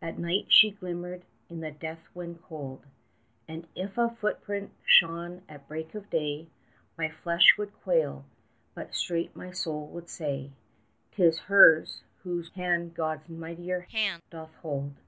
[0.00, 2.88] At night she glimmered in the death wind cold, 5
[3.48, 6.46] And if a footprint shone at break of day,
[6.96, 8.24] My flesh would quail,
[8.76, 10.52] but straight my soul would say:
[11.10, 15.00] ''Tis hers whose hand God's mightier hand doth hold.'